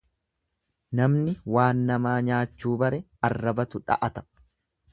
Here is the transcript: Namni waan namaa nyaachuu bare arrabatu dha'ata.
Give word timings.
Namni 0.99 1.35
waan 1.57 1.83
namaa 1.91 2.15
nyaachuu 2.29 2.73
bare 2.85 3.01
arrabatu 3.31 3.83
dha'ata. 3.91 4.29